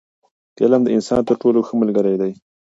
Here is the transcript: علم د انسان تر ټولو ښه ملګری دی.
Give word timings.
علم 0.63 0.81
د 0.85 0.89
انسان 0.97 1.21
تر 1.29 1.35
ټولو 1.41 1.59
ښه 1.67 1.73
ملګری 1.81 2.15
دی. 2.21 2.31